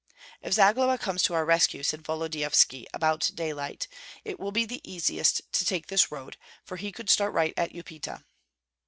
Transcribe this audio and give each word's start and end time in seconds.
"If 0.41 0.53
Zagloba 0.55 0.97
comes 0.97 1.21
to 1.21 1.35
our 1.35 1.45
rescue," 1.45 1.83
said 1.83 2.01
Volodyovski, 2.01 2.87
about 2.91 3.29
daylight, 3.35 3.87
"it 4.25 4.39
will 4.39 4.51
be 4.51 4.81
easiest 4.83 5.53
to 5.53 5.63
take 5.63 5.89
this 5.89 6.11
road, 6.11 6.37
for 6.65 6.77
he 6.77 6.91
could 6.91 7.07
start 7.11 7.33
right 7.35 7.53
at 7.55 7.73
Upita." 7.75 8.23